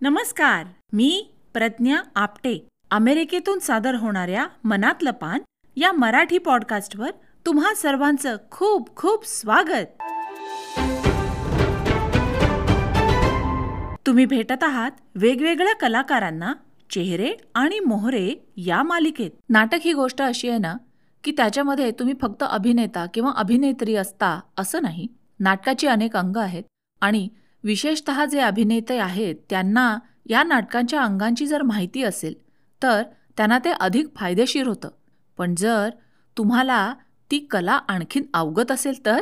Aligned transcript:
नमस्कार 0.00 0.64
मी 0.92 1.32
प्रज्ञा 1.54 2.00
आपटे 2.14 2.58
अमेरिकेतून 2.90 3.58
सादर 3.58 3.94
होणाऱ्या 3.94 4.46
मनातलं 4.64 5.10
पान 5.10 5.40
या 5.76 5.92
मराठी 5.92 6.38
पॉडकास्टवर 6.38 7.10
तुम्हा 7.46 7.74
सर्वांचं 7.74 8.36
खूप 8.50 8.96
खूप 8.96 9.26
स्वागत. 9.26 10.02
तुम्ही 14.06 14.24
भेटत 14.24 14.62
आहात 14.62 14.90
वेगवेगळ्या 15.14 15.74
कलाकारांना 15.74 16.52
चेहरे 16.90 17.32
आणि 17.54 17.78
मोहरे 17.80 18.52
या 18.56 18.82
मालिकेत. 18.82 19.30
नाटक 19.48 19.78
ही 19.84 19.92
गोष्ट 19.92 20.22
अशी 20.22 20.48
आहे 20.48 20.58
ना 20.58 20.74
की 21.24 21.32
त्याच्यामध्ये 21.36 21.90
तुम्ही 21.90 22.14
फक्त 22.22 22.44
अभिनेता 22.50 23.06
किंवा 23.14 23.32
अभिनेत्री 23.36 23.96
असता 23.96 24.40
असं 24.58 24.82
नाही 24.82 25.06
नाटकाची 25.40 25.86
अनेक 25.86 26.16
अंग 26.16 26.36
आहेत 26.36 26.64
आणि 27.02 27.28
विशेषतः 27.64 28.24
जे 28.24 28.40
अभिनेते 28.40 28.98
आहेत 28.98 29.34
त्यांना 29.50 29.98
या 30.26 30.42
नाटकांच्या 30.42 31.02
अंगांची 31.02 31.46
जर 31.46 31.62
माहिती 31.62 32.02
असेल 32.02 32.34
तर 32.82 33.02
त्यांना 33.36 33.58
ते 33.58 33.70
अधिक 33.70 34.06
फायदेशीर 34.16 34.66
होतं. 34.66 34.88
पण 35.38 35.54
जर 35.58 35.90
तुम्हाला 36.38 36.94
ती 37.30 37.38
कला 37.38 37.72
आणखीन 37.72 38.22
अवगत 38.34 38.72
असेल 38.72 39.06
तर? 39.06 39.20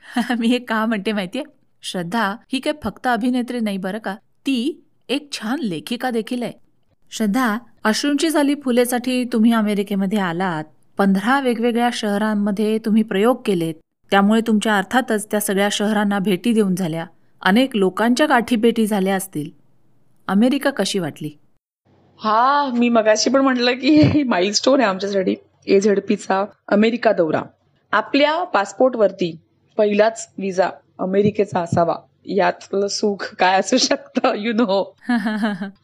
मी 0.38 0.46
हे 0.46 0.58
का 0.58 0.86
म्हणते 0.86 1.12
माहितीये? 1.12 1.44
श्रद्धा 1.82 2.36
ही 2.52 2.60
काही 2.60 2.76
फक्त 2.84 3.06
अभिनेत्री 3.06 3.60
नाही 3.60 3.78
बरं 3.78 3.98
का 3.98 4.14
ती 4.14 4.84
एक 5.08 5.32
छान 5.32 5.58
लेखिका 5.58 6.10
देखील 6.10 6.42
आहे. 6.42 6.52
श्रद्धा 7.10 7.58
अश्रूंची 7.84 8.30
झाली 8.30 8.54
फुलेसाठी 8.64 9.24
तुम्ही 9.24 9.52
अमेरिकेमध्ये 9.52 10.18
आलात. 10.18 10.64
पंधरा 10.98 11.40
वेगवेगळ्या 11.40 11.90
शहरांमध्ये 11.92 12.78
तुम्ही 12.78 13.02
प्रयोग 13.02 13.42
केलेत. 13.46 13.74
त्यामुळे 14.10 14.40
तुमच्या 14.46 14.78
अर्थातच 14.78 15.26
त्या 15.30 15.40
सगळ्या 15.40 15.68
शहरांना 15.72 16.18
भेटी 16.18 16.52
देऊन 16.52 16.74
झाल्या. 16.74 17.06
अनेक 17.44 17.74
लोकांच्या 17.76 18.26
गाठीभेटी 18.26 18.86
झाल्या 18.86 19.14
असतील. 19.16 19.50
अमेरिका 20.28 20.70
कशी 20.70 20.98
वाटली? 20.98 21.30
हा 22.20 22.70
मी 22.74 22.88
मगाशी 22.88 23.30
पण 23.30 23.40
म्हटलं 23.40 23.72
की 23.72 24.22
माइलस्टोन 24.22 24.80
आहे 24.80 24.88
आमच्यासाठी. 24.88 25.34
ए 25.66 25.80
झेडपीचा 25.80 26.44
अमेरिका 26.68 27.12
दौरा. 27.12 27.42
आपल्या 27.92 28.42
पासपोर्टवरती 28.44 29.30
पहिलाच 29.78 30.28
विजा 30.38 30.70
अमेरिकेचा 31.00 31.60
असावा. 31.60 31.94
यातलं 32.26 32.86
सुख 32.88 33.24
काय 33.38 33.58
असू 33.60 33.76
शकतं 33.76 34.34
यु 34.36 34.52
नो 34.52 34.78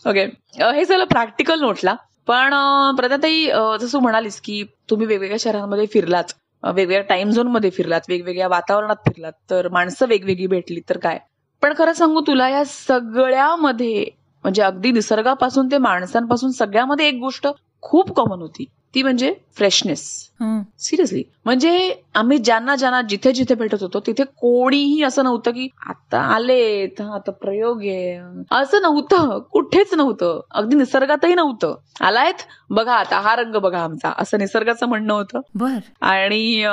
ओके 0.08 0.24
हे 0.56 0.84
झालं 0.84 1.04
प्रॅक्टिकल 1.04 1.60
नोटला 1.60 1.94
पण 2.28 2.54
प्रताताई 2.96 3.44
जसं 3.80 3.98
म्हणालीस 3.98 4.40
की 4.40 4.62
तुम्ही 4.90 5.06
वेगवेगळ्या 5.06 5.38
शहरांमध्ये 5.40 5.86
फिरलात 5.86 6.32
वेगवेगळ्या 6.62 7.00
टाइम 7.08 7.30
झोनमध्ये 7.30 7.70
फिरलात 7.70 8.08
वेगवेगळ्या 8.08 8.48
वातावरणात 8.48 8.96
फिरलात 9.06 9.32
तर 9.50 9.68
माणसं 9.68 10.06
वेगवेगळी 10.08 10.46
भेटली 10.46 10.80
तर 10.88 10.98
काय? 10.98 11.18
पण 11.62 11.72
खरं 11.78 11.92
सांगू 11.92 12.20
तुला 12.20 12.48
या 12.48 12.64
सगळ्यामध्ये 12.64 14.04
म्हणजे 14.44 14.62
अगदी 14.62 14.90
निसर्गापासून 14.92 15.66
ते 15.66 15.78
माणसांपासून 15.78 16.50
सगळ्यामध्ये 16.50 17.08
एक 17.08 17.18
गोष्ट 17.20 17.46
खूप 17.82 18.12
कॉमन 18.12 18.40
होती. 18.40 18.64
ती 18.94 19.02
म्हणजे 19.02 19.32
फ्रेशनेस 19.56 20.00
सिरियसली 20.78 21.22
म्हणजे 21.44 21.94
आम्ही 22.14 22.38
ज्यांना 22.38 22.74
ज्यांना 22.76 23.00
जिथे 23.02 23.32
जिथे 23.32 23.54
भेटत 23.54 23.82
होतो 23.82 24.00
तिथे 24.00 24.24
कोणीही 24.24 25.02
असं 25.02 25.24
नव्हतं 25.24 25.50
की 25.50 25.68
आता 25.86 26.20
आले 26.34 26.84
आता 27.00 27.30
प्रयोग 27.30 27.80
आहे. 27.80 28.16
असं 28.50 28.82
नव्हतं. 28.82 29.38
कुठेच 29.52 29.94
नव्हतं. 29.94 30.40
अगदी 30.50 30.76
निसर्गातही 30.76 31.34
नव्हतं. 31.34 31.74
आलायत? 32.00 32.42
बघा 32.70 32.94
आता 32.94 33.20
हा 33.20 33.36
रंग 33.36 33.54
बघा 33.54 33.82
आमचा. 33.84 34.12
असं 34.18 34.38
निसर्गाचं 34.38 34.86
म्हणणं 34.86 35.12
होतं. 35.14 35.40
बर. 35.54 35.78
आणि 36.00 36.64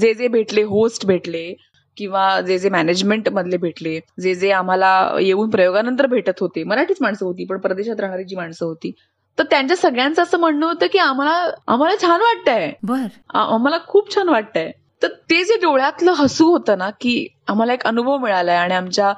जे 0.00 0.14
जे 0.14 0.28
भेटले 0.28 0.62
होस्ट 0.62 1.06
भेटले 1.06 1.54
किंवा 1.98 2.40
जे 2.40 2.58
जे 2.58 2.68
मॅनेजमेंट 2.68 3.28
मधले 3.28 3.56
भेटले 3.56 4.00
जे 4.20 4.34
जे 4.34 4.50
आम्हाला 4.50 5.16
येऊन 5.20 5.50
प्रयोगानंतर 5.50 6.06
भेटत 6.06 6.40
होते 6.40 6.64
मराठीच 6.64 6.96
माणसं 7.00 7.26
होती 7.26 7.44
पण 7.44 7.58
परदेशात 7.58 8.00
राहणारी 8.00 8.24
जी 8.24 8.36
माणसं 8.36 8.66
होती 8.66 8.92
तर 9.38 9.44
त्यांच्या 9.50 9.76
सगळ्यांचं 9.76 10.22
असं 10.22 10.38
म्हणणं 10.38 10.66
होतं 10.66 10.86
की 10.92 10.98
आम्हाला 10.98 11.50
आम्हाला 11.66 11.96
छान 12.02 12.20
वाटतंय. 12.20 12.72
बर. 12.82 13.06
आम्हाला 13.34 13.78
खूप 13.86 14.14
छान 14.14 14.28
वाटतंय. 14.28 14.70
तर 15.02 15.08
ते 15.08 15.44
जे 15.44 15.56
डोळ्यातलं 15.56 16.12
हसू 16.12 16.50
होतं 16.50 16.78
ना 16.78 16.90
की 17.00 17.26
आम्हाला 17.48 17.72
एक 17.72 17.86
अनुभव 17.86 18.18
मिळालाय 18.18 18.56
आणि 18.56 18.74
आमच्या 18.74 19.12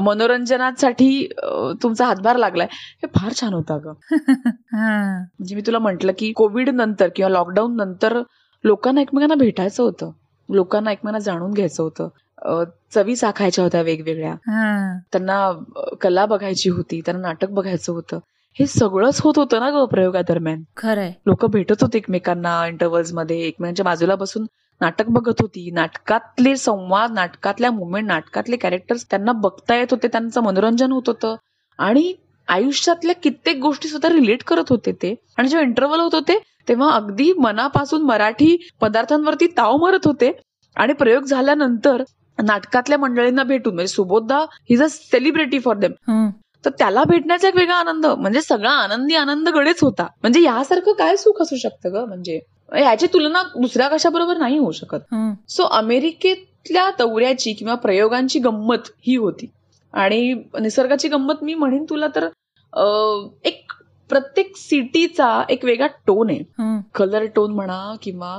मनोरंजनासाठी 0.00 1.28
तुमचा 1.82 2.06
हातभार 2.06 2.36
लागलाय 2.36 2.66
हे 2.72 3.06
फार 3.06 3.32
छान 3.32 3.54
होतं 3.54 3.74
अगं. 3.74 3.92
म्हणजे 4.72 5.54
मी 5.54 5.62
तुला 5.66 5.78
म्हंटल 5.78 6.10
की 6.18 6.32
कोविड 6.32 6.68
नंतर 6.68 7.08
किंवा 7.16 7.28
लॉकडाऊन 7.28 7.76
नंतर 7.76 8.22
लोकांना 8.64 9.00
एकमेकांना 9.00 9.34
भेटायचं 9.34 9.82
होतं. 9.82 10.10
लोकांना 10.48 10.92
एकमेकांना 10.92 11.18
जाणून 11.18 11.52
घ्यायचं 11.52 11.82
होतं. 11.82 12.08
चवी 12.94 13.16
चाखायच्या 13.16 13.64
होत्या 13.64 13.82
वेगवेगळ्या. 13.82 14.34
त्यांना 15.12 15.50
कला 16.00 16.26
बघायची 16.26 16.70
होती 16.70 17.00
त्यांना 17.00 17.22
नाटक 17.22 17.50
बघायचं 17.50 17.92
होतं. 17.92 18.18
हे 18.56 18.66
सगळंच 18.66 19.20
होत 19.20 19.38
होतं 19.38 19.60
ना 19.60 19.70
ग 19.70 19.84
प्रयोगादरम्यान? 19.84 20.62
खरंय. 20.76 21.12
लोक 21.26 21.44
भेटत 21.46 21.82
होते 21.82 21.98
एकमेकांना 21.98 22.66
इंटरव्हल्समध्ये 22.66 23.40
एकमेकांच्या 23.40 23.84
बाजूला 23.84 24.14
बसून 24.14 24.46
नाटक 24.80 25.08
बघत 25.08 25.40
होती. 25.40 25.70
नाटकातले 25.70 26.56
संवाद 26.56 27.12
नाटकातल्या 27.12 27.70
मुवमेंट 27.70 28.06
नाटकातले 28.06 28.56
कॅरेक्टर्स 28.56 29.06
त्यांना 29.10 29.32
बघता 29.32 29.76
येत 29.76 29.86
होते 29.90 30.08
त्यांचं 30.08 30.40
मनोरंजन 30.40 30.92
होत 30.92 31.02
होतं. 31.06 31.36
आणि 31.78 32.12
आयुष्यातल्या 32.48 33.14
कित्येक 33.14 33.56
गोष्टी 33.58 33.88
सुद्धा 33.88 34.08
रिलेट 34.08 34.42
करत 34.42 34.70
होते 34.70 34.92
ते. 34.92 35.14
आणि 35.36 35.48
जेव्हा 35.48 35.66
इंटरव्हल 35.66 36.00
होत 36.00 36.14
होते 36.14 36.38
तेव्हा 36.68 36.90
अगदी 36.90 37.32
मनापासून 37.32 38.02
मराठी 38.02 38.56
पदार्थांवरती 38.80 39.46
ताव 39.46 39.76
मारत 39.76 40.06
होते. 40.06 40.32
आणि 40.76 40.92
प्रयोग 40.92 41.24
झाल्यानंतर 41.24 42.02
नाटकातल्या 42.38 42.98
मंडळींना 42.98 43.42
भेटून 43.42 43.74
म्हणजे 43.74 43.92
सुबोधदा 43.94 44.38
he's 44.70 44.82
a 44.82 44.86
celebrity 44.90 45.58
for 45.58 45.76
them 45.76 45.92
तर 46.64 46.70
त्याला 46.78 47.02
भेटण्याचा 47.04 47.48
एक 47.48 47.56
वेगळा 47.56 47.74
आनंद. 47.74 48.06
म्हणजे 48.06 48.40
सगळा 48.42 48.70
आनंदी 48.72 49.14
आनंद 49.14 49.48
गडेच 49.48 49.82
होता. 49.82 50.06
म्हणजे 50.22 50.40
यासारखं 50.42 50.92
काय 50.92 51.16
सुख 51.16 51.42
असू 51.42 51.56
शकतं 51.56 51.92
ग? 51.92 52.04
म्हणजे 52.08 52.38
याची 52.80 53.06
तुलना 53.12 53.42
दुसऱ्या 53.42 53.88
कशाबरोबर 53.88 54.36
नाही 54.36 54.58
होऊ 54.58 54.72
शकत. 54.72 55.14
सो 55.48 55.64
अमेरिकेतल्या 55.72 56.90
दौऱ्याची 56.98 57.52
किंवा 57.52 57.74
प्रयोगांची 57.74 58.38
गंमत 58.38 58.90
ही 59.06 59.16
होती. 59.16 59.50
आणि 59.94 60.34
निसर्गाची 60.60 61.08
गंमत 61.08 61.42
मी 61.42 61.54
म्हणेन 61.54 61.84
तुला 61.90 62.06
तर 62.16 62.28
एक 63.44 63.72
प्रत्येक 64.10 64.56
सिटीचा 64.56 65.42
एक 65.50 65.64
वेगळा 65.64 65.86
टोन 66.06 66.30
आहे. 66.30 66.38
कलर 66.94 67.24
टोन 67.26 67.54
म्हणा 67.54 67.94
किंवा 68.02 68.36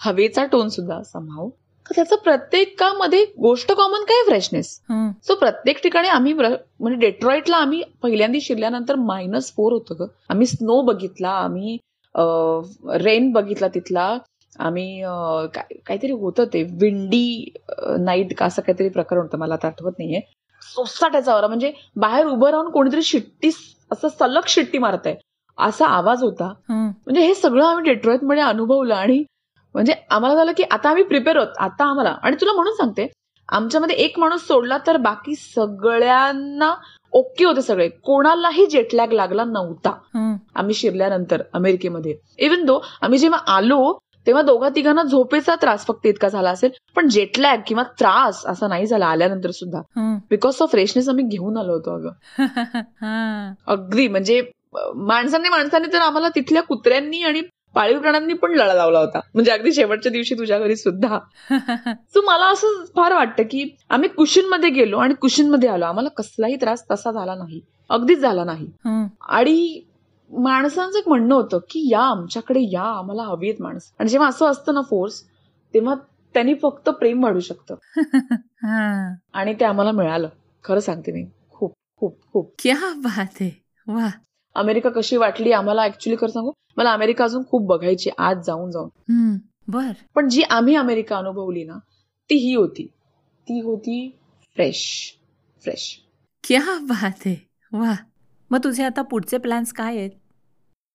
हवेचा 0.00 0.44
टोन 0.44 0.68
सुद्धा 0.68 1.02
समाव 1.02 1.48
तर 1.88 1.94
त्याचं 1.94 2.16
प्रत्येकामध्ये 2.24 3.24
गोष्ट 3.40 3.72
कॉमन 3.72 4.02
काय 4.04 4.22
फ्रेशनेस 4.26 4.68
सो 5.26 5.34
प्रत्येक 5.34 5.82
ठिकाणी 5.82 6.08
आम्ही 6.08 6.32
म्हणजे 6.32 6.94
डेट्रॉइटला 7.00 7.56
आम्ही 7.56 7.82
पहिल्यांदा 8.02 8.38
शिरल्यानंतर 8.42 8.96
मायनस 8.96 9.52
फोर 9.56 9.72
होतं 9.72 9.94
ग. 10.00 10.06
आम्ही 10.30 10.46
स्नो 10.46 10.80
बघितला 10.82 11.30
आम्ही 11.30 11.76
रेन 13.04 13.30
बघितला 13.32 13.68
तिथला. 13.68 14.16
आम्ही 14.58 15.00
काहीतरी 15.86 16.12
होतं 16.12 16.44
ते 16.52 16.62
विंडी 16.80 17.52
नाईट 18.00 18.34
का 18.38 18.46
असं 18.46 18.62
काहीतरी 18.62 18.88
प्रकार 18.88 19.18
होतं 19.18 19.38
मला 19.38 19.54
आता 19.54 19.66
आठवत 19.66 19.92
नाहीये. 19.98 20.20
सोसाट्याचा 20.62 21.34
वारा 21.34 21.46
म्हणजे 21.46 21.72
बाहेर 21.96 22.26
उभं 22.26 22.50
राहून 22.50 22.70
कोणीतरी 22.70 23.02
शिट्टी 23.02 23.50
असं 23.90 24.08
सलग 24.08 24.46
शिट्टी 24.48 24.78
मारताय 24.78 25.16
असा 25.58 25.86
आवाज 25.88 26.22
होता. 26.22 26.52
म्हणजे 26.68 27.20
हे 27.20 27.34
सगळं 27.34 27.64
आम्ही 27.66 27.84
डेट्रॉइटमध्ये 27.84 28.42
अनुभवलं 28.42 28.94
आणि 28.94 29.22
म्हणजे 29.74 29.94
आम्हाला 30.10 30.34
झालं 30.36 30.52
की 30.56 30.62
आता 30.70 30.88
आम्ही 30.90 31.02
प्रिपेअर 31.04 31.36
होत. 31.38 31.46
आता 31.58 31.84
आम्हाला. 31.90 32.14
आणि 32.22 32.36
तुला 32.40 32.52
म्हणून 32.52 32.74
सांगते 32.74 33.06
आमच्यामध्ये 33.48 33.96
एक 33.96 34.18
माणूस 34.18 34.46
सोडला 34.46 34.78
तर 34.86 34.96
बाकी 34.96 35.34
सगळ्यांना 35.34 36.74
ओके 37.12 37.44
होते 37.44 37.62
सगळे. 37.62 37.88
कोणालाही 37.88 38.66
जेटलॅग 38.66 39.12
लागला 39.12 39.44
नव्हता. 39.44 39.90
आम्ही 40.56 40.74
शिरल्यानंतर 40.74 41.42
अमेरिकेमध्ये. 41.52 42.14
इव्हन 42.38 42.64
दो 42.64 42.80
आम्ही 43.02 43.18
जेव्हा 43.18 43.38
आलो 43.56 43.98
तेव्हा 44.26 44.42
दोघा 44.42 44.68
तिघांना 44.68 45.02
झोपेचा 45.02 45.54
त्रास 45.54 45.86
फक्त 45.86 46.06
इतका 46.06 46.28
झाला 46.28 46.50
असेल. 46.50 46.70
पण 46.96 47.08
जेटलॅग 47.08 47.58
किंवा 47.66 47.82
त्रास 48.00 48.44
असा 48.46 48.68
नाही 48.68 48.86
झाला 48.86 49.06
आल्यानंतर 49.06 49.50
सुद्धा. 49.50 49.80
बिकॉज 50.30 50.56
ऑफ 50.60 50.70
फ्रेशनेस 50.70 51.08
आम्ही 51.08 51.24
घेऊन 51.24 51.56
आलो 51.56 51.72
होतो 51.72 51.94
अगं. 51.94 52.10
अगदी 53.66 54.08
म्हणजे 54.08 54.40
माणसांनी 54.94 55.48
माणसांनी 55.48 55.88
तर 55.92 56.00
आम्हाला 56.00 56.28
तिथल्या 56.28 56.62
कुत्र्यांनी 56.62 57.22
आणि 57.22 57.40
पाळीव 57.74 58.00
प्राण्यांनी 58.00 58.34
पण 58.34 58.50
लढा 58.50 58.74
लावला 58.74 58.98
होता. 58.98 59.20
म्हणजे 59.34 59.50
अगदी 59.50 59.72
शेवटच्या 59.72 60.12
दिवशी 60.12 60.34
तुझ्या 60.34 60.58
घरी 60.58 60.76
सुद्धा. 60.76 61.18
सो 61.94 62.26
मला 62.26 62.52
असं 62.52 62.84
फार 62.84 63.12
वाटतं 63.12 63.42
की 63.42 63.76
आम्ही 63.90 64.08
कुशीन 64.08 64.46
मध्ये 64.46 64.70
गेलो 64.70 64.98
आणि 64.98 65.14
कुशीन 65.14 65.50
मध्ये 65.50 65.68
आलो. 65.68 65.84
आम्हाला 65.84 66.08
कसलाही 66.08 66.56
त्रास 66.56 66.84
तसा 66.90 67.12
झाला 67.12 67.34
नाही. 67.34 67.60
अगदीच 67.88 68.18
झाला 68.18 68.44
नाही. 68.44 68.66
आणि 69.28 69.80
माणसांचं 70.32 70.98
एक 70.98 71.08
म्हणणं 71.08 71.34
होतं 71.34 71.58
की 71.58 71.88
या 71.92 72.00
आमच्याकडे 72.00 72.60
या 72.72 72.98
आम्हाला 72.98 73.22
हवी 73.22 73.48
आहेत 73.48 73.62
माणसं. 73.62 73.96
आणि 73.98 74.08
जेव्हा 74.08 74.28
असं 74.28 74.46
असतं 74.46 74.74
ना 74.74 74.80
फोर्स 74.80 75.22
तेव्हा 75.74 75.94
त्यांनी 76.34 76.54
फक्त 76.54 76.88
प्रेम 76.88 77.24
वाढू 77.24 77.40
शकतं. 77.40 77.74
आणि 79.32 79.54
ते 79.60 79.64
आम्हाला 79.64 79.92
मिळालं. 79.92 80.28
खरं 80.64 80.80
सांगते 80.80 81.12
मी. 81.12 81.24
खूप 81.50 81.72
खूप 81.96 82.18
खूप. 82.32 82.54
क्या 82.58 82.76
बात 82.96 83.26
आहे. 83.40 83.62
वा 83.88 84.08
अमेरिका 84.58 84.90
कशी 84.90 85.16
वाटली 85.16 85.52
आम्हाला 85.52 85.84
ऍक्च्युली 85.84 86.16
खरं 86.20 86.30
सांगू? 86.30 86.52
मला 86.76 86.92
अमेरिका 86.92 87.24
अजून 87.24 87.42
खूप 87.50 87.66
बघायची 87.66 88.10
आज 88.18 88.44
जाऊन 88.46 88.70
जाऊन. 88.70 89.36
बर. 89.68 89.92
पण 90.14 90.28
जी 90.28 90.42
आम्ही 90.42 90.74
अमेरिका 90.74 91.16
अनुभवली 91.16 91.64
ना 91.64 91.78
ती 92.30 92.34
ही 92.34 92.54
होती. 92.54 92.86
ती 93.48 93.60
होती 93.60 94.16
फ्रेश 94.56 95.12
फ्रेश 95.64 95.98
क्या 96.44 96.78
बात 96.82 97.26
आहे. 97.26 97.36
वा 97.72 97.94
मग 98.50 98.58
तुझे 98.64 98.84
आता 98.84 99.02
पुढचे 99.02 99.38
प्लॅन्स 99.38 99.72
काय 99.72 99.96
आहेत? 99.98 100.10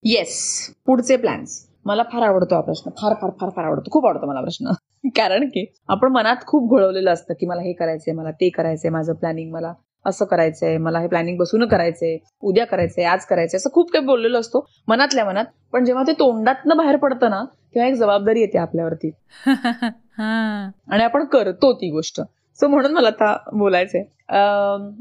येस 0.03 0.69
पुढचे 0.85 1.17
प्लॅन्स 1.17 1.67
मला 1.85 2.03
फार 2.03 2.21
आवडतो 2.21 2.55
हा 2.55 2.61
प्रश्न. 2.61 2.89
फार 2.89 3.13
फार 3.13 3.29
फार 3.29 3.49
फार 3.49 3.65
आवडतो. 3.65 3.91
खूप 3.91 4.05
आवडतो 4.05 4.27
मला 4.27 4.41
प्रश्न. 4.41 4.71
कारण 5.15 5.47
की 5.47 5.65
आपण 5.87 6.11
मनात 6.11 6.35
खूप 6.47 6.69
घोळवलेलं 6.69 7.13
असतं 7.13 7.33
की 7.33 7.45
मला 7.45 7.61
हे 7.61 7.73
करायचंय 7.73 8.13
मला 8.13 8.31
ते 8.31 8.49
करायचंय 8.49 8.91
माझं 8.91 9.13
प्लॅनिंग 9.13 9.51
मला. 9.51 9.73
असं 10.05 10.25
करायचंय 10.25 10.77
मला 10.77 10.99
हे 10.99 11.07
प्लॅनिंग 11.07 11.37
बसून 11.37 11.67
करायचंय 11.67 12.17
उद्या 12.41 12.65
करायचंय 12.65 13.05
आज 13.05 13.25
करायचंय 13.25 13.57
असं 13.57 13.69
खूप 13.73 13.91
काही 13.91 14.05
बोललेलं 14.05 14.39
असतो 14.39 14.65
मनातल्या 14.87 15.25
मनात. 15.25 15.45
पण 15.71 15.85
जेव्हा 15.85 16.03
ते 16.07 16.13
तोंडातनं 16.13 16.77
बाहेर 16.77 16.95
पडतं 16.95 17.29
ना 17.29 17.43
तेव्हा 17.75 17.89
एक 17.89 17.95
जबाबदारी 17.95 18.41
येते 18.41 18.57
आपल्यावरती. 18.57 19.11
आणि 20.17 21.03
आपण 21.03 21.25
करतो 21.25 21.73
ती 21.73 21.89
गोष्ट. 21.91 22.21
सो 22.59 22.67
म्हणून 22.67 22.91
मला 22.91 23.07
आता 23.07 23.35
बोलायचंय. 23.53 24.03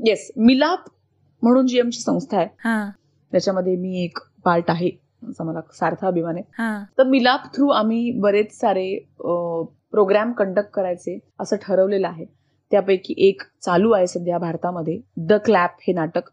येस 0.06 0.30
मिलाप 0.36 0.88
म्हणून 1.42 1.66
जी 1.66 1.80
आमची 1.80 2.00
संस्था 2.00 2.36
आहे 2.36 2.46
हा. 2.64 2.90
त्याच्यामध्ये 3.32 3.76
मी 3.76 4.04
एक 4.04 4.18
पार्ट 4.44 4.64
आहे 4.68 4.90
असा 5.28 5.44
मला 5.44 5.60
सार्थ 5.72 6.04
अभिमान 6.04 6.34
आहे. 6.36 6.44
तर 6.98 7.02
मिलाप 7.02 7.40
थ्रू 7.54 7.68
आम्ही 7.68 8.10
बरेच 8.20 8.60
सारे 8.60 8.98
प्रोग्राम 9.90 10.32
कंडक्ट 10.32 10.70
करायचे 10.70 11.18
असं 11.40 11.56
ठरवलेलं 11.62 12.08
आहे. 12.08 12.24
त्यापैकी 12.72 13.14
एक 13.18 13.42
चालू 13.62 13.90
आहे 13.92 14.06
सध्या 14.06 14.38
भारतामध्ये 14.38 14.98
द 15.16 15.32
क्लॅप 15.44 15.76
हे 15.86 15.92
नाटक. 15.92 16.28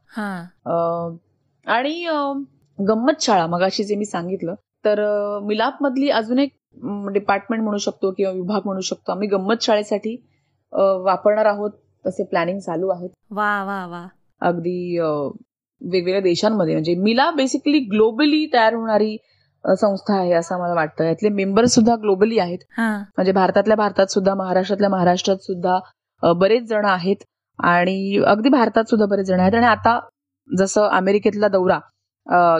आणि 1.65 2.05
गंमत 2.79 3.21
शाळा 3.21 3.45
मगाशी 3.47 3.83
जे 3.83 3.95
मी 3.95 4.05
सांगितलं 4.05 4.53
तर 4.85 4.99
अं, 4.99 5.45
मिलापमधली 5.45 6.09
अजून 6.09 6.39
एक 6.39 6.55
डिपार्टमेंट 7.13 7.63
म्हणू 7.63 7.77
शकतो 7.77 8.11
किंवा 8.11 8.31
विभाग 8.33 8.61
म्हणू 8.65 8.81
शकतो. 8.81 9.11
आम्ही 9.11 9.27
गंमत 9.27 9.61
शाळेसाठी 9.61 10.15
वापरणार 11.03 11.45
आहोत 11.45 11.71
तसे 12.05 12.23
प्लॅनिंग 12.23 12.59
चालू 12.59 12.89
आहेत. 12.89 13.09
वा 13.31 13.51
वा 13.63 13.85
वा. 13.87 14.05
अगदी 14.41 14.97
वेगवेगळ्या 14.99 16.21
देशांमध्ये. 16.21 16.73
म्हणजे 16.73 16.95
मिला 16.95 17.29
बेसिकली 17.31 17.79
ग्लोबली 17.91 18.45
तयार 18.53 18.73
होणारी 18.73 19.15
संस्था 19.63 20.17
आहे 20.19 20.31
असं 20.33 20.59
मला 20.59 20.73
वाटतं. 20.73 21.03
यातले 21.03 21.29
मेंबर 21.29 21.65
सुद्धा 21.65 21.95
ग्लोबली 21.95 22.39
आहेत. 22.39 22.59
म्हणजे 22.79 23.31
भारतातल्या 23.31 23.77
भारतात 23.77 24.07
सुद्धा 24.07 24.33
महाराष्ट्रातल्या 24.35 24.89
महाराष्ट्रात 24.89 25.37
सुद्धा 25.37 25.79
बरेच 26.23 26.63
जण 26.69 26.85
आहेत 26.85 27.23
आणि 27.59 28.23
अगदी 28.27 28.49
भारतात 28.49 28.89
सुद्धा 28.89 29.05
बरेच 29.05 29.25
जण 29.27 29.39
आहेत. 29.39 29.53
आणि 29.55 29.65
आता 29.65 29.99
जसं 30.49 30.87
अमेरिकेतला 30.89 31.47
दौरा 31.47 31.79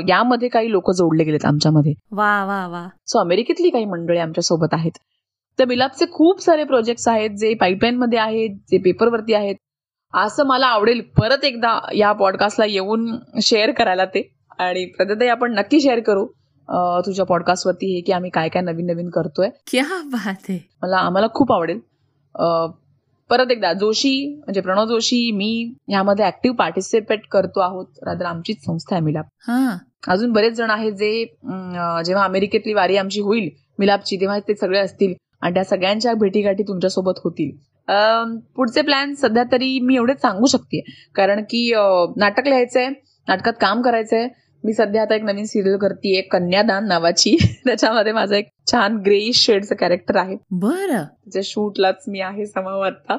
यामध्ये 0.07 0.47
काही 0.49 0.71
लोक 0.71 0.89
जोडले 0.91 1.23
गेलेत 1.23 1.45
आमच्यामध्ये. 1.45 1.93
वा 2.11 2.43
वा 2.45 2.65
वा. 2.67 2.87
सो 3.07 3.19
अमेरिकेतली 3.19 3.69
काही 3.69 3.85
मंडळी 3.85 4.17
आमच्यासोबत 4.17 4.73
आहेत. 4.73 4.91
तर 5.59 5.65
मिलापचे 5.65 6.05
खूप 6.11 6.41
सारे 6.41 6.63
प्रोजेक्ट्स 6.63 7.07
आहेत 7.07 7.29
जे 7.39 7.53
पाईपलाईन 7.61 7.95
मध्ये 7.97 8.19
आहेत 8.19 8.55
जे 8.71 8.77
पेपरवरती 8.83 9.33
आहेत. 9.33 9.55
असं 10.13 10.45
मला 10.47 10.67
आवडेल 10.67 11.01
परत 11.17 11.43
एकदा 11.45 11.77
या 11.95 12.11
पॉडकास्टला 12.19 12.65
येऊन 12.65 13.15
शेअर 13.43 13.71
करायला 13.77 14.05
ते. 14.05 14.27
आणि 14.59 14.85
प्रत्येक 14.97 15.31
आपण 15.31 15.53
नक्की 15.55 15.79
शेअर 15.81 15.99
करू 16.07 16.25
तुझ्या 17.05 17.25
पॉडकास्टवरती 17.25 17.93
हे 17.93 18.01
की 18.05 18.11
आम्ही 18.11 18.29
काय 18.29 18.49
काय 18.49 18.61
नवीन 18.63 18.85
नवीन 18.85 19.09
करतोय. 19.09 19.49
क्या 19.71 20.01
बात 20.05 20.49
आहे. 20.49 20.59
मला 20.81 20.97
आम्हाला 20.97 21.27
खूप 21.33 21.51
आवडेल. 21.53 21.79
परत 23.29 23.51
एकदा 23.51 23.71
जोशी 23.73 24.13
म्हणजे 24.35 24.61
प्रणव 24.61 24.85
जोशी 24.85 25.31
मी 25.31 25.73
यामध्ये 25.89 26.25
ऍक्टिव्ह 26.25 26.55
पार्टिसिपेट 26.55 27.27
करतो 27.31 27.59
आहोत 27.59 28.03
रादर 28.03 28.25
आमचीच 28.25 28.63
संस्था 28.65 28.95
आहे 28.95 29.03
मिलाप. 29.05 29.25
हा. 29.47 29.77
अजून 30.07 30.31
बरेच 30.31 30.53
जण 30.53 30.69
आहेत 30.69 30.93
जे 30.93 31.23
जेव्हा 32.05 32.23
अमेरिकेतली 32.23 32.73
वारी 32.73 32.97
आमची 32.97 33.21
होईल 33.21 33.49
मिलापची 33.79 34.17
तेव्हा 34.17 34.39
ते 34.39 34.55
सगळे 34.55 34.79
असतील 34.79 35.13
आणि 35.41 35.53
त्या 35.53 35.63
सगळ्यांच्या 35.63 36.13
भेटीगाठी 36.13 36.63
तुमच्यासोबत 36.63 37.19
होतील. 37.23 37.51
पुढचे 38.55 38.81
प्लॅन 38.81 39.13
सध्या 39.13 39.43
तरी 39.51 39.79
मी 39.79 39.95
एवढेच 39.95 40.21
सांगू 40.21 40.45
शकते. 40.45 40.83
कारण 41.15 41.41
की 41.41 41.71
नाटक 42.17 42.47
लिहायचंय 42.47 42.87
नाटकात 43.27 43.53
काम 43.61 43.81
करायचंय 43.81 44.27
मी 44.63 44.73
सध्या 44.73 45.01
आता 45.01 45.15
एक 45.15 45.23
नवीन 45.23 45.45
सिरियल 45.45 45.77
करते 45.77 46.21
कन्यादान 46.21 46.87
नावाची. 46.87 47.35
त्याच्यामध्ये 47.65 48.11
माझं 48.11 48.35
एक 48.35 48.47
छान 48.71 48.97
ग्रेइश 48.97 49.45
शेडचं 49.45 49.75
कॅरेक्टर 49.75 50.15
आहे. 50.15 50.35
बर. 50.51 50.91
त्याच्या 50.91 51.41
शूटलाच 51.45 52.03
मी 52.07 52.19
आहे 52.19 52.45
समाव 52.45 52.81
आता. 52.81 53.17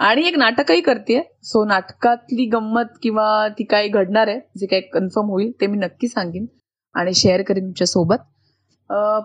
आणि 0.00 0.26
एक 0.28 0.36
नाटकही 0.38 0.80
करते 0.80 1.20
सो 1.42 1.64
नाटकातली 1.64 2.44
गंमत 2.44 2.98
किंवा 3.02 3.48
ती 3.48 3.64
काही 3.64 3.88
घडणार 3.88 4.28
आहे 4.28 4.40
जे 4.58 4.66
काही 4.66 4.82
कन्फर्म 4.82 5.26
होईल 5.26 5.50
ते 5.60 5.66
मी 5.66 5.78
नक्की 5.78 6.08
सांगेन 6.08 6.46
आणि 6.94 7.14
शेअर 7.14 7.42
करेन 7.42 7.64
तुमच्यासोबत. 7.64 8.16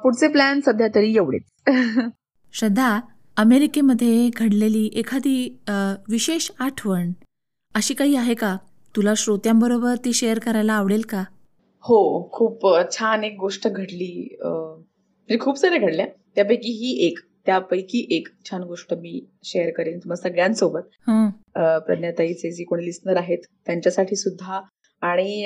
पुढचे 0.03 0.27
प्लॅन 0.27 0.59
सध्या 0.65 0.87
तरी 0.95 1.15
एवढेच. 1.15 1.43
श्रद्धा 2.53 2.99
अमेरिकेमध्ये 3.37 4.29
घडलेली 4.37 4.89
एखादी 4.93 5.57
विशेष 6.09 6.49
आठवण 6.59 7.11
अशी 7.75 7.93
काही 7.93 8.15
आहे 8.15 8.33
का? 8.33 8.57
तुला 8.95 9.13
श्रोत्यांबरोबर 9.17 9.95
ती 10.05 10.13
शेअर 10.13 10.39
करायला 10.39 10.73
आवडेल 10.73 11.01
का? 11.09 11.23
हो 11.83 11.97
खूप 12.33 12.59
छान 12.91 13.23
एक 13.23 13.35
गोष्ट 13.39 13.67
घडली 13.67 14.13
म्हणजे 14.43 15.37
खूप 15.39 15.57
साऱ्या 15.57 15.77
घडल्या. 15.79 16.05
त्यापैकी 16.35 16.71
ही 16.71 16.91
एक 17.07 17.19
त्यापैकी 17.45 18.05
एक 18.15 18.27
छान 18.45 18.63
गोष्ट 18.63 18.93
मी 18.93 19.19
शेअर 19.43 19.69
करेन 19.77 19.97
तुम्हा 19.99 20.15
सगळ्यांसोबत. 20.15 20.81
प्रज्ञाताईचे 21.87 22.51
जे 22.51 22.63
कोणी 22.63 22.85
लिस्नर 22.85 23.17
आहेत 23.17 23.45
त्यांच्यासाठी 23.65 24.15
सुद्धा. 24.15 24.59
आणि 25.01 25.41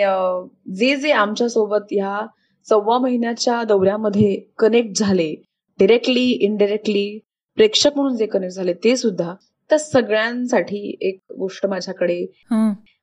जे 0.76 0.96
जे 0.96 1.12
आमच्यासोबत 1.12 1.86
ह्या 1.92 2.20
सव्वा 2.68 2.98
महिन्याच्या 2.98 3.64
दौऱ्यामध्ये 3.64 4.36
कनेक्ट 4.60 4.98
झाले 4.98 5.34
डिरेक्टली 5.80 6.24
इनडिरेक्टली 6.32 7.20
प्रेक्षक 7.58 7.96
म्हणून 7.96 8.16
जे 8.16 8.26
कनेक्ट 8.26 8.56
झाले 8.56 8.74
ते 8.74 8.96
सुद्धा 8.98 9.34
त्या 9.70 9.78
सगळ्यांसाठी 9.80 10.98
एक 11.02 11.20
गोष्ट 11.38 11.66
माझ्याकडे. 11.66 12.26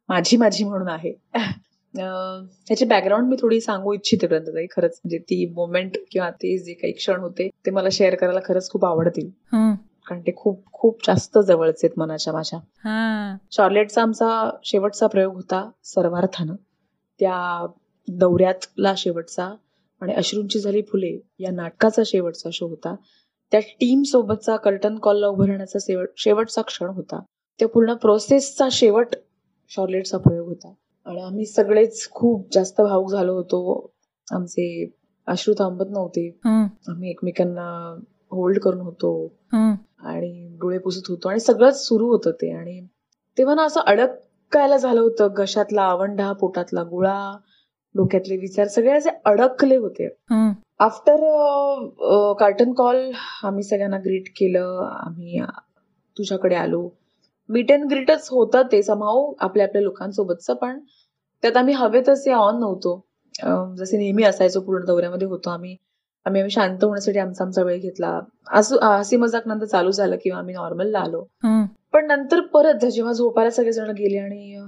माझी 0.08 0.37
माझी 0.37 0.64
म्हणून 0.64 0.88
आहे. 0.88 1.12
त्याची 1.94 2.85
बॅकग्राऊंड 2.85 3.29
मी 3.29 3.37
थोडी 3.41 3.61
सांगू 3.61 3.93
इच्छिते 3.94 4.27
प्रज्ञाताई 4.27 4.67
खरंच. 4.71 5.00
म्हणजे 5.05 5.19
ती 5.21 5.44
मोमेंट 5.55 5.97
किंवा 6.11 6.31
ते 6.43 6.56
जे 6.59 6.73
काही 6.75 6.93
क्षण 6.93 7.21
होते 7.21 7.49
ते 7.67 7.71
मला 7.71 7.89
शेअर 7.93 8.15
करायला 8.15 8.41
खरंच 8.44 8.71
खूप 8.71 8.85
आवडतील. 8.85 9.29
कारण 10.06 10.21
ते 10.21 10.33
खूप 10.37 10.62
खूप 10.73 10.99
जास्त 11.06 11.39
जवळचे 11.39 11.87
आहेत 11.87 11.99
मनाच्या 11.99 12.33
माझ्या. 12.33 12.59
शॉर्लेटचा 13.53 14.03
आमचा 14.03 14.50
शेवटचा 14.65 15.06
प्रयोग 15.06 15.35
होता 15.35 15.69
सर्वार्थानं. 15.85 16.55
त्या 17.21 17.67
दौऱ्यातला 18.09 18.93
शेवटचा 18.97 19.44
आणि 20.03 20.12
अश्रूंची 20.12 20.59
झाली 20.61 20.81
फुले 20.83 21.17
या 21.39 21.50
नाटकाचा 21.50 22.03
शेवटचा 22.06 22.50
शो 22.53 22.67
होता. 22.69 22.94
त्या 23.53 23.61
टीम 23.81 24.03
सोबतचा 24.03 24.56
कर्टन 24.56 24.97
कॉलला 24.99 25.27
उभं 25.27 25.47
राहण्याचा 25.47 25.79
शेवट 25.83 26.09
शेवटचा 26.17 26.62
क्षण 26.62 26.87
होता. 26.87 27.21
त्या 27.61 27.69
पूर्ण 27.69 27.94
प्रोसेसचा 27.94 28.69
शेवट 28.73 29.15
शॉर्लेटचा 29.71 30.19
प्रयोग 30.19 30.47
होता. 30.49 30.73
आणि 31.07 31.21
आम्ही 31.21 31.47
सगळेच 31.47 32.09
खूप 32.11 32.47
जास्त 32.53 32.81
भावूक 32.81 33.11
झालो 33.11 33.35
होतो. 33.35 33.91
आमचे 34.32 34.67
अश्रू 35.27 35.55
थांबत 35.55 35.91
नव्हते. 35.91 36.29
आम्ही 36.89 37.11
एकमेकांना 37.11 37.99
होल्ड 38.31 38.59
करून 38.59 38.81
होतो. 38.81 39.13
आणि 40.01 40.56
डोळे 40.61 40.79
पुसत 40.79 41.09
होतो. 41.09 41.29
आणि 41.29 41.41
सगळंच 41.41 41.87
सुरू 41.87 42.06
होतं 42.06 42.31
ते. 42.31 42.53
आणि 42.53 42.81
तेव्हा 43.39 43.55
ना 43.55 43.65
असं 43.65 43.81
अडकायला 43.81 44.77
झालं 44.77 45.01
होतं. 45.01 45.29
घशातला 45.37 45.82
आवंढा 45.82 46.32
पोटातला 46.32 46.82
गुळा 46.82 47.37
डोक्यातले 47.94 48.37
विचार 48.37 48.67
सगळे 48.69 48.93
असे 48.93 49.11
अडकले 49.25 49.77
होते. 49.77 50.09
आफ्टर 50.81 51.17
कार्टन 52.39 52.73
कॉल 52.73 53.11
आम्ही 53.43 53.63
सगळ्यांना 53.63 53.99
ग्रीट 53.99 54.29
केलं. 54.29 54.89
आम्ही 55.06 55.41
तुझ्याकडे 56.19 56.55
आलो. 56.55 56.89
मीट 57.53 57.73
अँड 57.73 57.85
ग्रीटच 57.91 58.29
होतं 58.31 58.63
ते 58.73 58.82
समाव 58.82 59.32
आपल्या 59.41 59.67
आपल्या 59.67 59.82
लोकांसोबतचं 59.82 60.55
पण 60.55 60.79
त्यात 61.43 61.56
आम्ही 61.56 61.75
हवे 61.75 62.01
तसे 62.09 62.32
ऑन 62.32 62.59
नव्हतो. 62.61 63.01
जसे 63.77 63.97
नेहमी 63.99 64.23
असायचो 64.25 64.61
पूर्ण 64.61 64.85
दौऱ्यामध्ये 64.85 65.27
होतो 65.29 65.51
आम्ही. 65.51 65.77
आम्ही 66.27 66.41
आम्ही 66.41 66.51
शांत 66.51 66.85
होण्यासाठी 66.85 67.19
आमचा 67.19 67.44
आमचा 67.44 67.63
वेळ 67.63 67.79
घेतला. 67.81 68.19
असं 68.53 68.77
हसी 68.82 69.17
मजाक 69.17 69.49
नंतर 69.49 69.65
चालू 69.67 69.91
झालं 69.91 70.17
किंवा 70.23 70.39
आम्ही 70.39 70.55
नॉर्मलला 70.55 70.99
आलो. 70.99 71.25
पण 71.93 72.06
नंतर 72.06 72.41
परत 72.53 72.85
जेव्हा 72.87 73.13
झोपायला 73.13 73.51
सगळेजण 73.51 73.91
गेले 73.91 74.19
आणि 74.19 74.61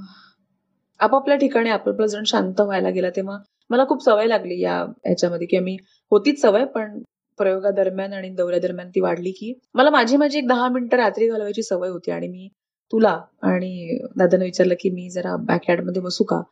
आपापल्या 1.01 1.37
ठिकाणी 1.37 1.71
आपापला 1.71 2.07
जण 2.07 2.25
शांत 2.27 2.61
व्हायला 2.61 2.91
गेला 2.91 3.11
तेव्हा 3.17 3.39
मला 3.71 3.85
खूप 3.89 4.03
सवय 4.05 4.27
लागली 4.27 4.61
या 4.61 4.77
ह्याच्यामध्ये 5.05 5.47
की 5.47 5.59
मी 5.59 5.77
होतीच 6.13 6.41
सवय 6.41 6.65
पण 6.65 6.99
प्रयोगादरम्यान 7.39 8.13
आणि 8.13 8.29
दौऱ्यादरम्यान 8.31 8.89
ती 8.89 9.01
वाढली 9.01 9.31
की 9.31 9.53
मला 9.75 9.91
माझी 9.91 10.17
माझी 10.17 10.39
एक 10.39 10.47
दहा 10.49 10.69
मिनिटं 10.69 10.97
रात्री 10.97 11.29
घालवायची 11.29 11.63
सवय 11.63 11.89
होती 11.89 12.11
आणि 12.11 12.29
मी 12.29 12.49
तुला. 12.93 13.21
आणि 13.43 13.99
दादाने 14.17 14.45
विचारलं 14.45 14.75
की 14.81 14.91
मी 14.91 15.11
जरा 15.11 15.37
बॅकयार्डमध्ये 15.37 16.03
बसू 16.03 16.25
का. 16.25 16.43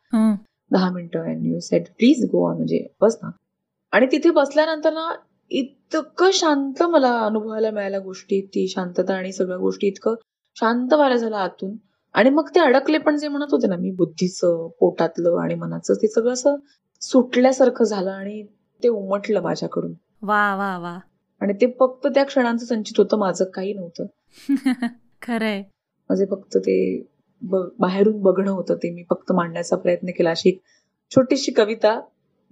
दहा 0.71 0.91
मिनिटं. 0.91 1.19
And 1.19 1.45
you 1.45 1.59
said 1.59 1.83
please 1.83 2.25
go 2.25 2.49
on 2.49 2.55
म्हणजे 2.55 2.87
बस 3.01 3.17
ना. 3.23 3.29
आणि 3.91 4.05
तिथे 4.11 4.29
बसल्यानंतर 4.29 4.93
ना 4.93 5.15
इतकं 5.49 6.29
शांत 6.33 6.83
मला 6.83 7.19
अनुभवायला 7.19 7.71
मिळाल्या 7.71 7.99
गोष्टी 7.99 8.41
ती 8.41 8.67
शांतता 8.67 9.13
आणि 9.13 9.31
सगळ्या 9.31 9.57
गोष्टी 9.57 9.87
इतकं 9.87 10.15
शांत 10.55 10.93
व्हायला 10.93 11.15
झालं 11.15 11.35
आतून. 11.35 11.75
आणि 12.13 12.29
मग 12.29 12.49
ते 12.55 12.59
अडकले 12.59 12.97
पण 12.97 13.17
जे 13.17 13.27
म्हणत 13.27 13.45
होते 13.51 13.67
ना 13.67 13.75
मी 13.75 13.91
बुद्धीचं 13.91 14.67
पोटातलं 14.79 15.41
आणि 15.41 15.55
मनाचं 15.55 15.93
ते 15.93 16.07
सगळं 16.07 16.33
असं 16.33 16.55
सुटल्यासारखं 17.01 17.83
झालं 17.85 18.11
आणि 18.11 18.43
ते 18.83 18.87
उमटलं 18.87 19.41
माझ्याकडून. 19.41 19.93
वा 20.21 20.55
वा 20.55 20.77
वा. 20.77 20.99
आणि 21.41 21.53
ते 21.53 21.75
फक्त 21.79 22.07
त्या 22.07 22.23
क्षणांचं 22.23 22.65
संचित 22.65 22.93
होतं 22.97 23.17
माझं 23.17 23.45
काही 23.45 23.73
नव्हतं. 23.73 24.05
खरंय. 25.21 25.63
माझे 26.09 26.25
फक्त 26.31 26.57
ते 26.57 27.03
बाहेरून 27.79 28.21
बघणं 28.21 28.51
होतं 28.51 28.75
ते 28.75 28.89
मी 28.91 29.03
फक्त 29.09 29.31
मांडण्याचा 29.31 29.75
प्रयत्न 29.75 30.07
केला. 30.07 30.29
अशी 30.29 30.49
एक 30.49 30.59
छोटीशी 31.11 31.51
कविता 31.51 31.99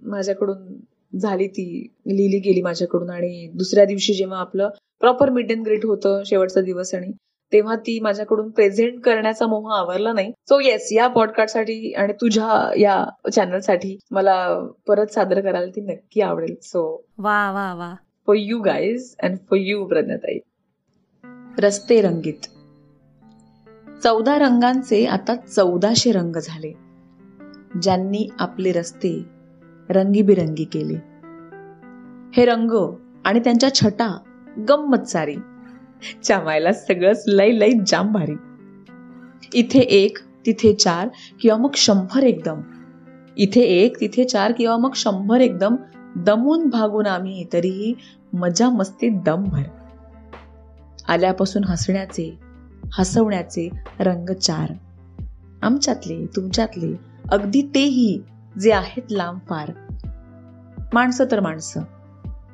माझ्याकडून 0.00 0.74
झाली 1.18 1.46
ती 1.48 1.86
लिहिली 2.06 2.38
गेली 2.38 2.62
माझ्याकडून. 2.62 3.10
आणि 3.10 3.50
दुसऱ्या 3.54 3.84
दिवशी 3.84 4.14
जेव्हा 4.14 4.38
आपलं 4.38 4.68
प्रॉपर 5.00 5.30
मीट 5.30 5.52
अँड 5.52 5.64
ग्रीट 5.64 5.84
होतं 5.84 6.22
शेवटचा 6.26 6.60
दिवस 6.60 6.94
आणि 6.94 7.10
तेव्हा 7.52 7.76
ती 7.76 7.98
माझ्याकडून 8.00 8.50
प्रेझेंट 8.50 9.00
करण्याचा 9.00 9.46
मोह 9.46 9.72
आवरला 9.72 10.12
नाही. 10.12 10.30
सो 10.48 10.60
येस 10.60 10.88
या 10.92 11.08
पॉडकास्टसाठी 11.08 11.92
आणि 11.92 12.12
तुझ्या 12.12 12.72
या 12.80 13.04
चॅनलसाठी 13.30 13.98
मला 14.10 14.68
परत 14.86 15.06
सादर 15.06 15.40
करायला 15.40 15.66
ती 15.66 15.80
नक्की 15.80 16.20
आवडेल. 16.20 16.54
सो 16.62 17.04
वा 17.18 17.50
वा 17.52 17.74
वा. 17.74 17.94
For 18.26 18.36
you 18.38 18.60
guys 18.60 19.14
and 19.22 19.38
for 19.50 19.58
you 19.58 19.84
प्रज्ञाताई. 19.84 20.38
रस्ते 21.58 22.00
रंगीत. 22.00 22.48
चौदा 24.04 24.38
रंगांचे 24.38 25.06
आता 25.06 25.36
चौदाशे 25.36 26.12
रंग 26.12 26.36
झाले. 26.36 26.72
ज्यांनी 27.82 28.28
आपले 28.38 28.72
रस्ते 28.72 29.24
रंगीबिरंगी 29.90 30.64
केले. 30.64 30.94
हे 32.36 32.44
रंग 32.44 32.94
आणि 33.24 33.40
त्यांच्या 33.40 33.74
छटा 33.74 34.18
गंमत 34.68 35.08
सारी. 35.08 35.36
चमायला 36.22 36.72
सगळंच 36.72 37.24
लई 37.26 37.60
लई 37.60 37.72
जाम 37.86 38.12
भारी. 38.12 38.36
इथे 39.54 39.78
एक 39.78 40.18
तिथे 40.46 40.74
चार 40.74 41.08
किंवा 41.40 41.56
मग 41.56 41.70
शंभर 41.74 42.22
एकदम. 42.22 42.60
इथे 43.36 43.60
एक 43.60 44.00
तिथे 44.00 44.24
चार 44.24 44.52
किंवा 44.52 44.76
मग 44.76 44.90
शंभर 44.94 45.40
एकदम. 45.40 45.76
दमून 46.16 46.68
भागून 46.68 47.06
आम्ही 47.06 47.46
तरीही 47.52 47.94
मजा 48.32 48.70
मस्ती 48.70 49.08
दम 49.08 49.44
भर 49.44 49.62
आल्यापासून 51.08 51.64
हसण्याचे 51.64 52.51
हसवण्याचे 52.98 53.68
रंग 54.00 54.32
चार 54.32 54.72
आमच्यातले 55.62 56.26
तुमच्यातले 56.26 56.96
अगदी 57.28 57.62
तेही 57.62 58.22
जे 58.60 58.72
आहेत 58.72 59.02
लांब 59.10 59.38
फार 59.48 59.72
माणसं 60.92 61.24
तर 61.30 61.40
माणसं. 61.40 61.80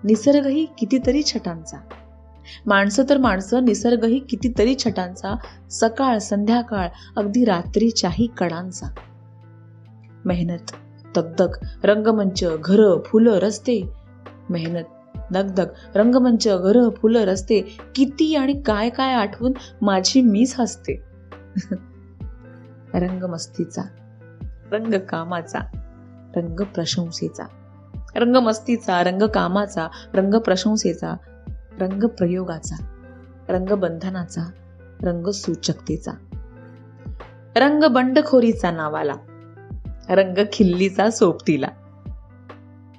निसर्गही 0.05 0.67
कितीतरी 0.79 1.23
छटांचा. 1.23 1.77
माणसं 2.67 3.05
तर 3.09 3.19
माणसं 3.19 3.65
निसर्गही 3.65 4.19
कितीतरी 4.19 4.75
छटांचा. 4.75 5.37
सकाळ 5.71 6.19
संध्याकाळ 6.19 6.89
अगदी 7.17 7.45
रात्रीच्याही 7.45 8.27
कडांचा 8.27 8.87
मेहनत 10.25 10.73
दगदग 11.17 11.51
रंगमंच 11.85 12.45
घरं 12.65 13.03
फुलं 13.07 13.39
रस्ते. 13.39 13.89
मेहनत 14.51 14.85
दगदग 15.33 15.67
रंगमंच 15.95 16.49
घरं 16.49 16.91
फुलं 16.91 17.21
रस्ते 17.21 17.61
किती 17.95 18.35
आणि 18.35 18.63
काय 18.67 18.89
काय 18.89 19.13
आठवून 19.13 19.53
माझी 19.83 20.21
मीच 20.21 20.61
हसते. 20.61 21.03
रंगमस्तीचा. 22.95 23.83
रंग 24.71 24.95
कामाचा 25.09 25.59
रंग 26.37 26.61
प्रशंसेचा 26.61 27.45
रंगमस्तीचा 28.17 29.03
रंग 29.03 29.23
कामाचा 29.23 29.89
रंग 30.15 30.35
प्रशंसेचा 30.35 31.17
रंग 31.81 32.05
प्रयोगाचा 32.05 32.77
रंग 33.49 33.73
बंधनाचा 33.73 34.51
रंग 35.03 35.31
सूचकतेचा 35.31 36.13
रंग 37.57 37.85
बंडखोरीचा 37.85 38.71
नावाला. 38.71 39.13
रंग 40.09 40.39
खिल्लीचा 40.53 41.11
सोबतीला. 41.11 41.67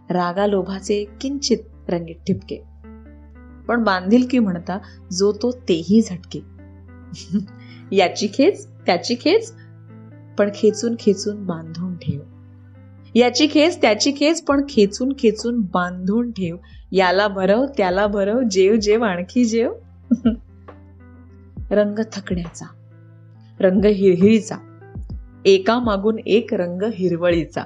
रागा 0.10 0.48
लोभाचे 0.48 1.06
किंचित 1.22 1.58
रंगीत 1.90 2.16
ठिपके. 2.28 2.56
पण 3.68 3.84
बांधिलकी 3.84 4.40
म्हणता 4.40 4.78
जो 5.12 5.34
तो 5.34 5.52
तेही 5.52 6.02
झटके. 6.02 6.40
याची 7.92 8.28
खेच 8.34 8.68
त्याची 8.86 9.16
खेच 9.22 9.54
पण 10.38 10.50
खेचून 10.56 10.96
खेचून 11.00 11.46
बांधून 11.46 11.96
ठेव. 11.96 12.22
याची 13.16 13.48
खेच 13.52 13.82
त्याची 13.82 14.14
खेच 14.18 14.42
पण 14.42 14.62
खेचून 14.70 15.14
खेचून 15.20 15.62
बांधून 15.62 16.32
ठेव. 16.32 16.56
याला 16.92 17.28
भरव 17.28 17.66
त्याला 17.78 18.08
भरव 18.08 18.42
जेव 18.52 18.76
जेव 18.76 19.04
आणखी 19.04 19.46
जेव. 19.46 19.74
रंग 21.72 22.00
थकण्याचा. 22.14 22.66
रंग 23.60 23.86
हिरहिरीचा. 23.86 24.56
एका 25.46 25.80
मागून 25.80 26.20
एक 26.26 26.54
रंग 26.54 26.82
हिरवळीचा. 26.82 27.62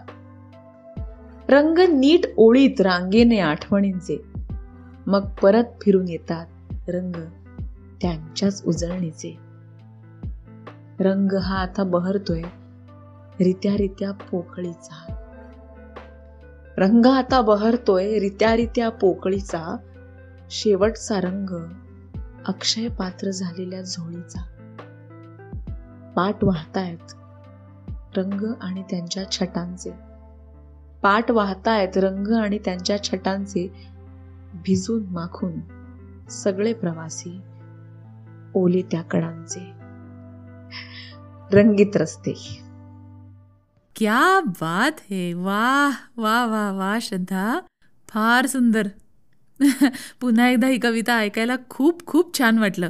रंग 1.53 1.77
नीट 1.77 2.21
ओळीत 2.37 2.81
रांगेने 2.81 3.39
आठवणींचे. 3.39 4.23
मग 5.07 5.25
परत 5.29 5.63
फिरून 5.81 6.07
येतात 6.09 6.45
रंग 6.87 7.15
त्यांच्याच 8.01 8.63
उजळणीचे. 8.65 9.37
रंग 10.99 11.31
हा 11.33 11.57
आता 11.57 11.83
बहरतोय 11.83 12.41
रित्या 13.39 13.77
रित्या 13.77 14.11
पोकळीचा. 14.11 15.13
रंग 16.77 17.05
आता 17.05 17.41
बहरतोय 17.41 18.19
रित्या 18.19 18.55
रित्या 18.55 18.89
पोकळीचा. 18.89 19.77
शेवटचा 20.49 21.21
रंग 21.21 21.65
अक्षय 22.45 22.87
पात्र 22.87 23.31
झालेल्या 23.31 23.81
झोळीचा. 23.81 24.41
पाठ 26.15 26.43
वाहतायत 26.43 27.13
रंग 28.17 28.53
आणि 28.61 28.83
त्यांच्या 28.89 29.31
छटांचे. 29.31 30.12
पाठ 31.03 31.31
वाहतायत 31.31 31.97
रंग 31.97 32.27
आणि 32.27 32.59
त्यांच्या 32.65 33.03
छटांचे 33.03 33.67
भिजून 34.53 35.03
माखून 35.05 35.51
सगळे 36.29 36.73
प्रवासी 36.73 37.41
ओले 38.53 38.81
त्या 38.81 39.01
कडांचे 39.01 39.83
रंगीत 41.51 41.97
रस्ते. 41.97 42.59
क्या 43.95 44.39
बात 44.39 44.91
है. 45.11 45.33
वा 45.33 45.91
वा 46.17 46.45
वा 46.45 46.71
वा 46.71 46.97
श्रद्धा. 47.01 47.59
फार 48.09 48.45
सुंदर. 48.45 48.87
पुन्हा 50.21 50.49
एकदा 50.49 50.67
ही 50.67 50.79
कविता 50.79 51.17
ऐकायला 51.17 51.55
खूप 51.69 52.05
खूप 52.05 52.37
छान 52.37 52.57
वाटलं. 52.57 52.89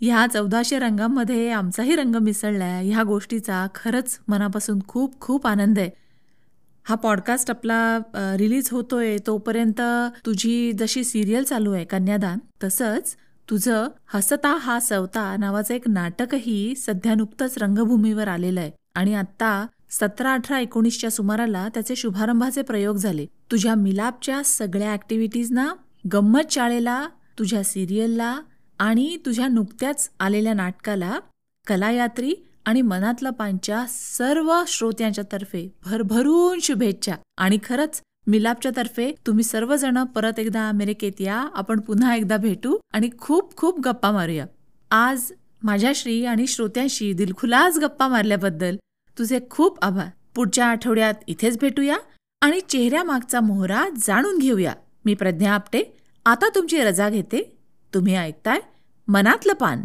ह्या 0.00 0.26
चौदाशे 0.32 0.78
रंगांमध्ये 0.78 1.50
आमचाही 1.50 1.96
रंग 1.96 2.14
मिसळलाय. 2.14 2.90
ह्या 2.90 3.02
गोष्टीचा 3.02 3.66
खरंच 3.74 4.20
मनापासून 4.28 4.78
खूप 4.88 5.20
खूप 5.20 5.46
आनंद 5.46 5.78
आहे. 5.78 5.90
हा 6.88 6.94
पॉडकास्ट 6.94 7.50
आपला 7.50 7.98
रिलीज 8.14 8.68
होतोय 8.70 9.16
तोपर्यंत 9.26 9.80
तुझी 10.26 10.72
जशी 10.72 11.04
सिरियल 11.04 11.42
चालू 11.42 11.72
आहे 11.72 11.84
कन्यादान 11.84 12.38
तसंच 12.64 13.16
तुझं 13.50 13.88
हसता 14.06 14.56
हा 14.56 14.80
सवता 14.80 15.36
नावाचं 15.36 15.74
एक 15.74 15.88
नाटकही 15.88 16.74
सध्या 16.76 17.14
नुकतंच 17.14 17.58
रंगभूमीवर 17.58 18.28
आलेलं 18.28 18.60
आहे. 18.60 18.70
आणि 18.94 19.14
आत्ता 19.14 19.66
सतरा 19.90 20.32
अठरा 20.32 20.60
एकोणीसच्या 20.60 21.10
सुमाराला 21.10 21.68
त्याचे 21.74 21.96
शुभारंभाचे 21.96 22.62
प्रयोग 22.62 22.96
झाले. 22.96 23.26
तुझ्या 23.50 23.74
मिलापच्या 23.74 24.42
सगळ्या 24.44 24.92
ऍक्टिव्हिटीजना 24.92 25.68
गंमत 26.12 26.50
शाळेला 26.50 27.08
तुझ्या 27.38 27.64
सिरियलला 27.64 28.40
आणि 28.78 29.16
तुझ्या 29.26 29.48
नुकत्याच 29.48 30.10
आलेल्या 30.20 30.54
नाटकाला 30.54 31.18
कलायात्री 31.66 32.34
आणि 32.68 32.82
मनातलं 32.82 33.30
पांच्या 33.30 33.84
सर्व 33.88 34.62
श्रोत्यांच्या 34.68 35.24
तर्फे 35.32 35.74
भरभरून 35.84 36.58
शुभेच्छा. 36.60 37.14
आणि 37.38 37.58
खरंच 37.64 38.00
मिलापच्या 38.26 38.72
तर्फे 38.76 39.12
तुम्ही 39.26 39.44
सर्वजण 39.44 40.04
परत 40.04 40.38
एकदा 40.38 40.68
अमेरिकेत 40.68 41.20
या. 41.20 41.48
आपण 41.54 41.80
पुन्हा 41.80 42.16
एकदा 42.16 42.36
भेटू 42.36 42.78
आणि 42.92 43.10
खूप 43.18 43.56
खूप 43.56 43.80
गप्पा 43.80 44.10
मारूया. 44.10 44.46
आज 44.90 45.32
माझ्याश्री 45.62 46.24
आणि 46.24 46.46
श्रोत्यांशी 46.46 47.12
दिलखुलास 47.12 47.78
गप्पा 47.78 48.08
मारल्याबद्दल 48.08 48.76
तुझे 49.18 49.40
खूप 49.50 49.84
आभार. 49.84 50.08
पुढच्या 50.34 50.66
आठवड्यात 50.66 51.14
इथेच 51.26 51.58
भेटूया 51.58 51.96
आणि 52.40 52.60
चेहऱ्यामागचा 52.60 53.40
मोहरा 53.40 53.86
जाणून 53.96 54.38
घेऊया. 54.38 54.74
मी 55.04 55.14
प्रज्ञा 55.14 55.52
आपटे. 55.52 55.82
आता 56.26 56.48
तुमची 56.54 56.78
रजा 56.78 57.10
घेते. 57.10 57.58
तुम्ही 57.94 58.14
ऐकताय 58.14 58.60
मनातलं 59.08 59.52
पान. 59.52 59.84